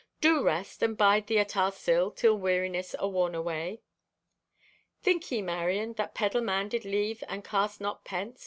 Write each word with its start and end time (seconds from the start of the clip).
Do 0.19 0.41
rest, 0.43 0.81
and 0.81 0.97
bide 0.97 1.27
thee 1.27 1.37
at 1.37 1.55
our 1.55 1.71
sill 1.71 2.09
till 2.09 2.35
weariness 2.35 2.95
awarn 2.97 3.35
away.' 3.35 3.83
"Think 4.99 5.31
ye, 5.31 5.43
Marion, 5.43 5.93
that 5.93 6.15
peddle 6.15 6.41
man 6.41 6.69
did 6.69 6.85
leave 6.85 7.23
and 7.27 7.43
cast 7.45 7.79
not 7.79 8.03
pence? 8.03 8.39